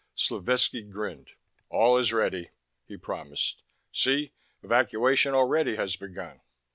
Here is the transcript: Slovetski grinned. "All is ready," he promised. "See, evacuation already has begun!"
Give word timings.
Slovetski 0.17 0.81
grinned. 0.89 1.33
"All 1.69 1.95
is 1.95 2.11
ready," 2.11 2.49
he 2.87 2.97
promised. 2.97 3.61
"See, 3.93 4.33
evacuation 4.63 5.35
already 5.35 5.75
has 5.75 5.95
begun!" 5.95 6.41